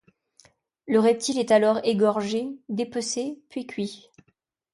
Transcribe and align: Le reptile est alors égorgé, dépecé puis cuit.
Le 0.87 0.99
reptile 0.99 1.37
est 1.37 1.51
alors 1.51 1.79
égorgé, 1.83 2.47
dépecé 2.69 3.39
puis 3.49 3.67
cuit. 3.67 4.09